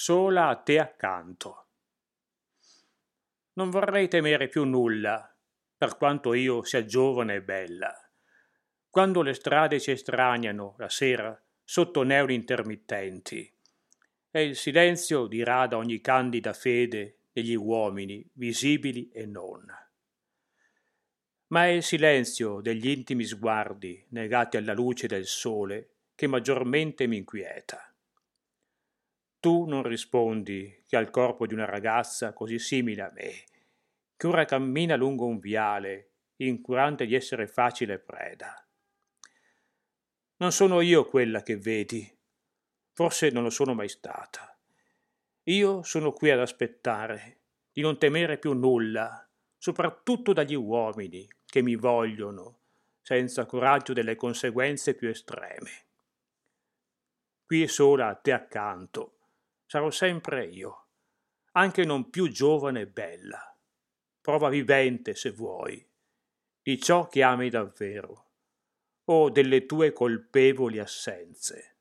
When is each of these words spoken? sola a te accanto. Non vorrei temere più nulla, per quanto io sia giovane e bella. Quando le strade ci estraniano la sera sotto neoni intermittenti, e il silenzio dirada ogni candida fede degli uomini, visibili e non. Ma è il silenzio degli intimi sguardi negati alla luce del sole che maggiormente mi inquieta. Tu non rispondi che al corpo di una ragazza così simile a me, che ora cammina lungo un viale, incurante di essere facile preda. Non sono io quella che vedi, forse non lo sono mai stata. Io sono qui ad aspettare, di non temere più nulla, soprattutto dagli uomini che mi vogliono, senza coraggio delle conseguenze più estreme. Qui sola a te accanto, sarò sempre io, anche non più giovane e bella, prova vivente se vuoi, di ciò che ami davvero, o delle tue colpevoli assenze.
sola 0.00 0.46
a 0.46 0.54
te 0.54 0.78
accanto. 0.78 1.66
Non 3.54 3.68
vorrei 3.68 4.06
temere 4.06 4.46
più 4.46 4.62
nulla, 4.62 5.36
per 5.76 5.96
quanto 5.96 6.34
io 6.34 6.62
sia 6.62 6.84
giovane 6.84 7.34
e 7.34 7.42
bella. 7.42 7.92
Quando 8.88 9.22
le 9.22 9.34
strade 9.34 9.80
ci 9.80 9.90
estraniano 9.90 10.76
la 10.78 10.88
sera 10.88 11.36
sotto 11.64 12.04
neoni 12.04 12.34
intermittenti, 12.34 13.52
e 14.30 14.42
il 14.44 14.54
silenzio 14.54 15.26
dirada 15.26 15.76
ogni 15.76 16.00
candida 16.00 16.52
fede 16.52 17.22
degli 17.32 17.56
uomini, 17.56 18.24
visibili 18.34 19.10
e 19.10 19.26
non. 19.26 19.66
Ma 21.48 21.64
è 21.64 21.70
il 21.70 21.82
silenzio 21.82 22.60
degli 22.60 22.88
intimi 22.88 23.24
sguardi 23.24 24.06
negati 24.10 24.58
alla 24.58 24.74
luce 24.74 25.08
del 25.08 25.26
sole 25.26 25.94
che 26.14 26.28
maggiormente 26.28 27.08
mi 27.08 27.16
inquieta. 27.16 27.87
Tu 29.40 29.66
non 29.66 29.84
rispondi 29.84 30.82
che 30.84 30.96
al 30.96 31.10
corpo 31.10 31.46
di 31.46 31.54
una 31.54 31.64
ragazza 31.64 32.32
così 32.32 32.58
simile 32.58 33.02
a 33.02 33.12
me, 33.14 33.44
che 34.16 34.26
ora 34.26 34.44
cammina 34.44 34.96
lungo 34.96 35.26
un 35.26 35.38
viale, 35.38 36.10
incurante 36.36 37.06
di 37.06 37.14
essere 37.14 37.46
facile 37.46 38.00
preda. 38.00 38.66
Non 40.38 40.50
sono 40.50 40.80
io 40.80 41.04
quella 41.04 41.42
che 41.42 41.56
vedi, 41.56 42.16
forse 42.92 43.30
non 43.30 43.44
lo 43.44 43.50
sono 43.50 43.74
mai 43.74 43.88
stata. 43.88 44.58
Io 45.44 45.82
sono 45.84 46.10
qui 46.10 46.30
ad 46.30 46.40
aspettare, 46.40 47.38
di 47.72 47.80
non 47.80 47.96
temere 47.96 48.38
più 48.38 48.54
nulla, 48.54 49.24
soprattutto 49.56 50.32
dagli 50.32 50.54
uomini 50.54 51.28
che 51.46 51.62
mi 51.62 51.76
vogliono, 51.76 52.58
senza 53.02 53.46
coraggio 53.46 53.92
delle 53.92 54.16
conseguenze 54.16 54.94
più 54.94 55.08
estreme. 55.08 55.70
Qui 57.46 57.66
sola 57.68 58.08
a 58.08 58.14
te 58.14 58.32
accanto, 58.32 59.17
sarò 59.68 59.90
sempre 59.90 60.46
io, 60.46 60.86
anche 61.52 61.84
non 61.84 62.08
più 62.08 62.28
giovane 62.30 62.80
e 62.80 62.86
bella, 62.86 63.54
prova 64.18 64.48
vivente 64.48 65.14
se 65.14 65.30
vuoi, 65.30 65.86
di 66.62 66.80
ciò 66.80 67.06
che 67.06 67.22
ami 67.22 67.50
davvero, 67.50 68.30
o 69.04 69.28
delle 69.28 69.66
tue 69.66 69.92
colpevoli 69.92 70.78
assenze. 70.78 71.77